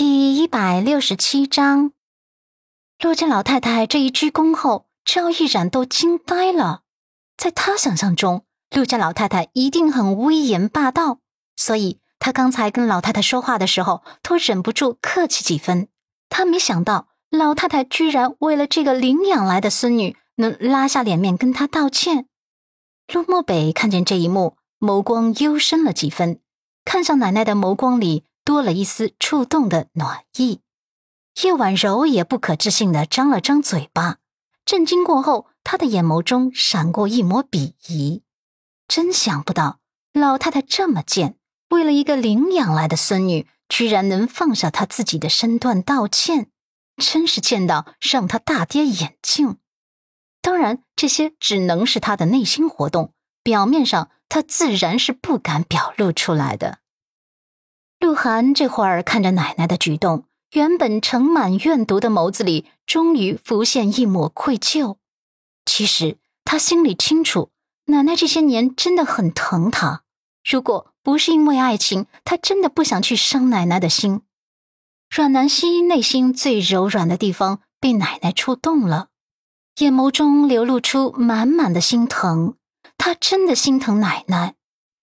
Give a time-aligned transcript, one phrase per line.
[0.00, 1.92] 第一百六十七章，
[3.00, 6.84] 陆家老太太这一鞠躬后，赵毅然都惊呆了。
[7.36, 11.18] 在他想象中，陆家老太太一定很威严霸道，
[11.54, 15.88] 所以他刚才跟老太太说话的时候，都忍不住客气几分。
[16.30, 22.24] 他没想到，老太太居然为了这个领养来的孙女，能拉下脸面跟他道歉。
[23.12, 26.40] 陆漠北看见这一幕，眸光幽深了几分，
[26.86, 30.58] 看向奶奶的眸光里多了一丝触动的暖意。
[31.44, 34.16] 叶婉柔也不可置信的张了张嘴巴，
[34.64, 35.46] 震惊过后。
[35.62, 38.24] 他的眼眸中闪过一抹鄙夷，
[38.88, 39.78] 真想不到
[40.12, 41.36] 老太太这么贱，
[41.68, 46.50] 为了一个领养来的孙女，居然能放下她自己的身段道歉，
[46.96, 49.58] 真是贱到让他大跌眼镜。
[50.42, 56.79] 当然，这些只能是他的内心活动，表面上他自然是不敢表露出来的。
[58.00, 64.96] 鹿晗这会儿看着奶奶的举动，原本盛满怨毒的眸子里，终于浮现一抹愧疚。
[65.66, 67.50] 其实他心里清楚，
[67.86, 70.02] 奶奶这些年真的很疼他。
[70.50, 74.22] 如果不是因为爱情，他真的不想去伤奶奶的心。
[75.14, 79.08] 阮南希内心最柔软的地方被奶奶触动了，
[79.80, 82.54] 眼眸中流露出满满的心疼。
[82.96, 84.54] 他真的心疼奶奶。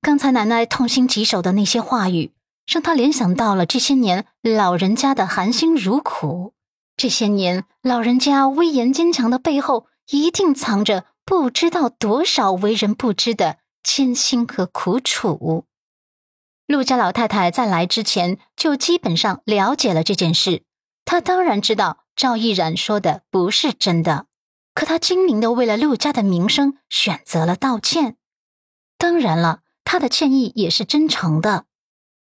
[0.00, 2.32] 刚才奶奶痛心疾首的那些话语，
[2.68, 6.54] 让他联想到了这些年老人家的含辛茹苦。
[6.96, 9.88] 这些年老人家威严坚强的背后。
[10.10, 15.66] 一定藏着不知道多少为人不知的艰辛和苦楚。
[16.66, 20.62] 陆家老太太在来之前就基本上了解了这件事，
[21.04, 24.24] 她当然知道赵毅然说的不是真的，
[24.72, 28.16] 可她精明的为了陆家的名声选择了道歉。
[28.96, 31.66] 当然了，她的歉意也是真诚的。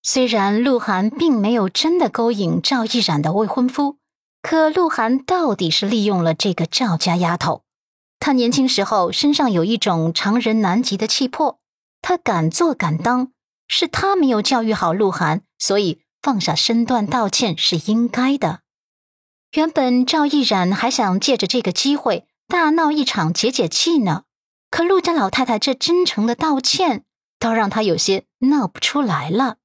[0.08, 3.98] 虽然鹿晗并没有真的勾引赵毅然的未婚夫，
[4.44, 7.64] 可鹿晗到底是利用了这个赵家丫头。
[8.20, 11.58] 他年轻时候身上有一种常人难及的气魄，
[12.04, 13.32] 他敢做敢当，
[13.68, 18.60] 是他没有教育好鹿晗，所以放下身段道歉是应该的。
[19.54, 24.26] 原本赵毅然还想借着这个机会大闹一场解解气呢，
[24.70, 27.04] 可陆家老太太这真诚的道歉，
[27.40, 29.58] 倒让他有些闹不出来了。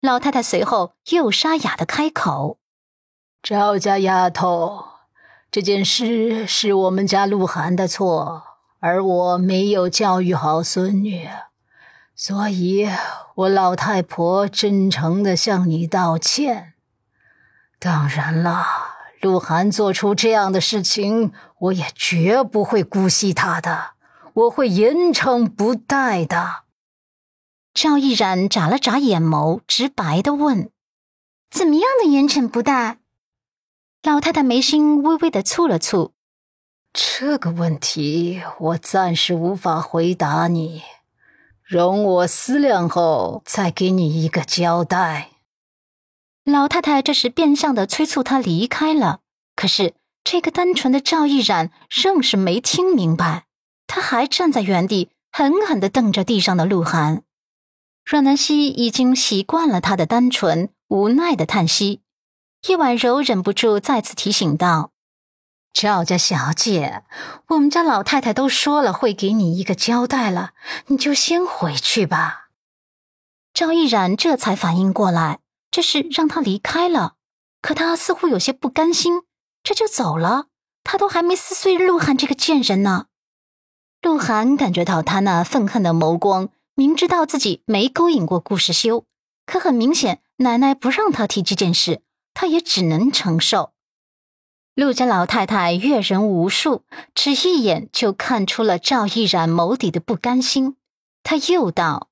[0.00, 2.58] 老太太随后又沙哑的开口
[3.42, 4.84] ：“赵家丫头。”
[5.52, 8.44] 这件事是我们家鹿晗的错，
[8.78, 11.28] 而我没有教育好孙女，
[12.14, 12.88] 所以
[13.34, 16.74] 我老太婆真诚的向你道歉。
[17.78, 18.64] 当然了，
[19.20, 23.90] 鹿晗做出这样的事情，我也绝不会姑息他的，
[24.32, 26.62] 我会严惩不贷的。
[27.72, 30.70] 赵毅然眨了眨眼眸，直白的问
[31.50, 32.98] ：“怎么样的严惩不贷？”
[34.02, 36.10] 老太太眉心微微的蹙了蹙，
[36.92, 40.82] 这个问题我暂时无法回答你，
[41.62, 45.30] 容我思量后再给你一个交代。
[46.44, 49.20] 老太太这时变相的催促他离开了，
[49.54, 49.94] 可是
[50.24, 53.44] 这个单纯的赵毅然仍是没听明白，
[53.86, 57.22] 他还站在原地狠狠的瞪着地上的鹿晗。
[58.10, 62.00] 阮南希已经习惯了他的单纯，无奈的叹息。
[62.66, 64.90] 叶婉柔忍不住再次提醒道
[65.72, 67.04] ：“赵家小姐，
[67.50, 70.54] 我们家老太太都说了会给你一个交代了，
[70.88, 72.48] 你就先回去吧。”
[73.54, 75.38] 赵毅然这才反应过来，
[75.70, 77.14] 这是让他离开了，
[77.62, 79.22] 可他似乎有些不甘心，
[79.62, 80.46] 这就走了。
[80.82, 83.06] 他都还没撕碎鹿晗这个贱人呢。
[84.02, 89.04] 鹿晗感觉到他那愤恨的眸光，明知道自己没勾引过顾时修，
[89.44, 92.02] 可很明显，奶奶不让他提这件事。
[92.32, 93.72] 他也只能承受。
[94.74, 100.76] 陆家老太太阅人无数，只一眼就看出了赵毅然眸底的不甘心。
[101.22, 102.08] 他又道：“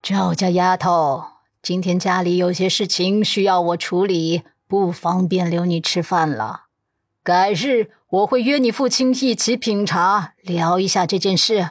[0.00, 1.24] 赵家丫头，
[1.62, 6.66] 今天家里有些事情需要我处理，不方便留你吃饭了。
[7.24, 11.70] 改日我会约你父亲一起品茶，聊一下这件事。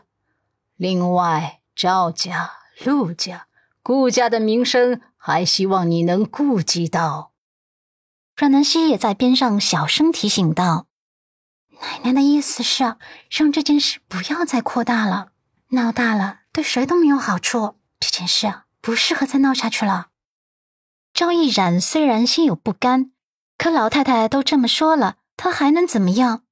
[0.76, 3.48] 另外，赵家、陆家、
[3.82, 7.32] 顾家的名声，还希望你能顾及到。”
[8.36, 10.88] 阮南希也在边上小声提醒道
[12.04, 12.98] ：“奶奶的意思是
[13.30, 15.30] 让这件事不要再扩大了，
[15.70, 17.78] 闹大了对谁都没有好处。
[17.98, 20.08] 这件事，不适合再闹下去了。”
[21.16, 23.14] 赵毅然虽然心有不甘，
[23.58, 26.44] 可老太太都这么说了，他还能怎么样？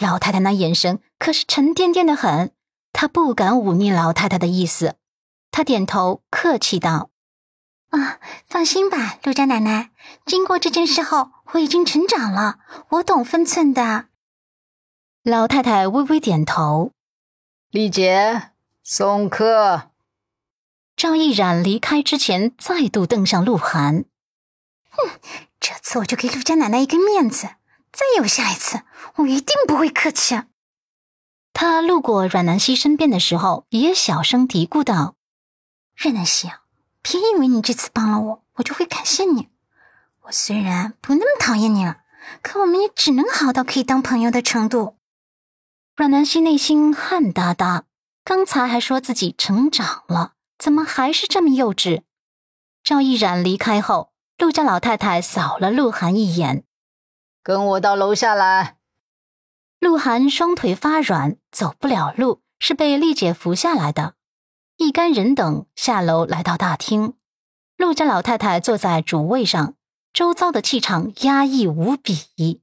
[0.00, 2.54] 老太太那眼神可是沉甸甸的很，
[3.02, 4.94] 他不敢忤逆老太太的意思。
[5.50, 7.10] 他点头客气道
[7.90, 9.90] ：“啊，放心吧，陆家奶奶。
[10.24, 12.60] 经过这件事后，我已经成长了，
[12.90, 14.04] 我懂分寸的。
[15.24, 16.92] 老太太微微点头。
[17.70, 18.52] 丽姐，
[18.84, 19.90] 送客。
[20.94, 24.04] 赵毅然离开之前，再度瞪向鹿晗。
[24.90, 25.10] 哼，
[25.58, 27.48] 这次我就给陆家奶奶一个面子，
[27.90, 28.82] 再有下一次，
[29.16, 30.40] 我一定不会客气。
[31.64, 35.14] 他路过阮南希身边的时候，也小声嘀咕道
[35.94, 36.62] ：“阮南希啊，
[37.02, 39.48] 别以为你这次帮了我，我就会感谢你。
[40.22, 41.98] 我虽然不那么讨厌你了，
[42.42, 44.96] 可我们也只能好到可以当朋友的程度。”
[45.94, 47.84] 阮南希内心汗哒哒，
[48.24, 52.02] 刚才还说自己成长了，怎么还是这么幼稚？
[52.82, 56.64] 赵毅然离开后，陆家老太太扫了鹿晗一眼
[57.40, 58.78] ：“跟我到楼下来。”
[59.82, 64.14] 鹿晗双腿发软，走不了路，是被丽姐扶下来的。
[64.76, 67.14] 一干人等下楼来到大厅，
[67.76, 69.74] 陆家老太太坐在主位上，
[70.12, 72.60] 周遭的气场压抑无比，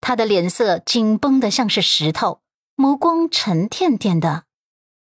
[0.00, 2.40] 她的脸色紧绷的像是石头，
[2.74, 4.44] 眸光沉甸甸的。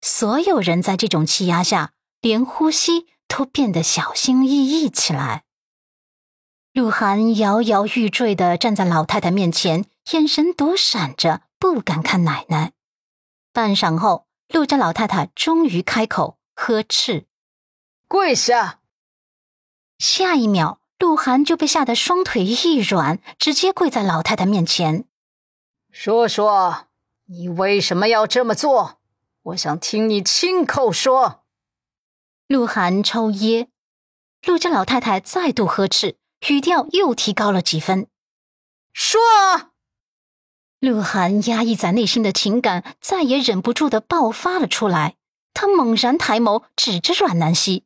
[0.00, 1.92] 所有人在这种气压下，
[2.22, 5.44] 连呼吸都变得小心翼翼起来。
[6.72, 11.42] 鹿晗摇摇欲坠的站在老太太面前，眼神躲闪着。
[11.60, 12.72] 不敢看奶奶。
[13.52, 17.26] 半晌后，陆家老太太终于开口呵斥
[18.08, 18.80] ：“跪下！”
[19.98, 25.04] 下一秒，鹿晗就被吓得双腿一软，直接跪在老太太面前
[25.92, 26.88] ：“说说，
[27.26, 28.98] 你为什么要这么做？
[29.42, 31.44] 我想听你亲口说。”
[32.48, 33.68] 鹿晗抽噎，
[34.46, 36.16] 陆家老太太再度呵斥，
[36.48, 38.08] 语调又提高了几分
[38.94, 39.20] ：“说！”
[40.80, 45.16] 鹿晗压抑在内心的情感再也忍不住的爆发了出来，
[45.52, 47.84] 他猛然抬眸，指着阮南希：“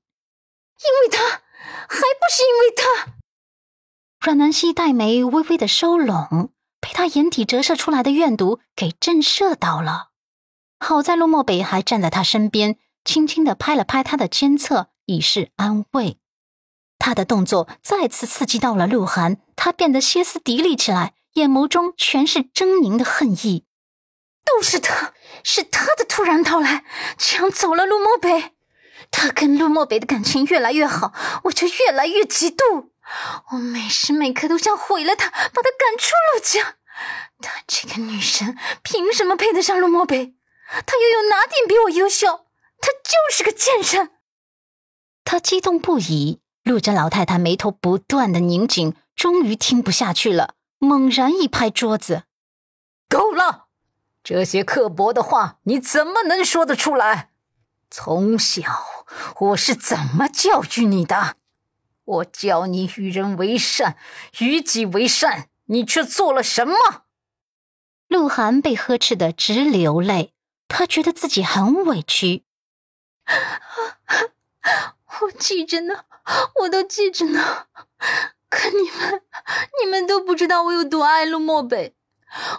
[0.78, 3.14] 因为他，还不是因为他。”
[4.24, 6.50] 阮南希黛眉微微的收拢，
[6.80, 10.10] 被他眼底折射出来的怨毒给震慑到了。
[10.78, 16.18] 好在陆漠北还站在他身边，轻轻的拍了拍他的肩侧，以示安慰。
[17.00, 21.14] 他的动作再次刺激到了鹿晗，他变得歇斯底里起来。
[21.34, 23.66] 眼眸中全是狰狞的恨意，
[24.44, 26.84] 都是他，是他的突然到来
[27.18, 28.52] 抢走了陆漠北。
[29.10, 31.12] 他跟陆漠北的感情越来越好，
[31.44, 32.90] 我就越来越嫉妒。
[33.52, 36.76] 我每时每刻都想毁了他，把他赶出陆家。
[37.40, 40.34] 他这个女神凭什么配得上陆漠北？
[40.86, 42.46] 他又有哪点比我优秀？
[42.80, 44.10] 他就是个贱人！
[45.24, 50.54] 他激动不已，陆家老太太眉头不断的拧紧，终于听不下去了。
[50.78, 52.24] 猛然一拍桌子
[53.08, 53.66] ：“够了！
[54.22, 57.30] 这些刻薄的话你怎么能说得出来？
[57.90, 58.62] 从小
[59.40, 61.36] 我是怎么教育你的？
[62.04, 63.96] 我教你与人为善，
[64.40, 66.74] 与己为善，你却做了什么？”
[68.08, 70.34] 鹿晗被呵斥的直流泪，
[70.68, 72.44] 他觉得自己很委屈。
[75.22, 76.04] 我记着呢，
[76.60, 77.66] 我都记着呢。
[78.54, 79.22] 可你们，
[79.82, 81.96] 你们都不知道我有多爱陆漠北。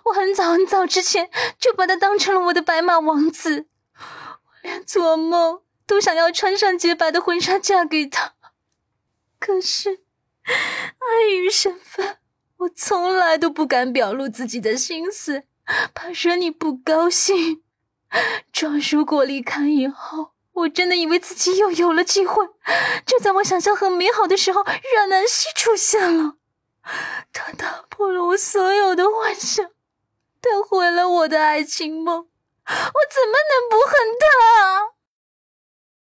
[0.03, 8.33] 我很早很早之前就把他当成了我的白马王子，我连做梦都想要穿上洁白的婚纱嫁给他。
[9.39, 10.01] 可是，
[10.43, 12.17] 碍于身份，
[12.57, 15.43] 我从来都不敢表露自己的心思，
[15.93, 17.63] 怕惹你不高兴。
[18.51, 20.34] 庄如果离开以后。
[20.55, 22.45] 我真的以为自己又有了机会，
[23.05, 26.35] 就在我想象很美好的时候，阮南希出现了。
[27.33, 29.65] 他打破了我所有的幻想，
[30.41, 34.95] 他毁了我的爱情梦，我怎么能不恨他？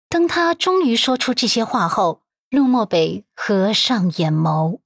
[0.09, 4.79] 当他终于说出这些话后，陆漠北合上眼眸。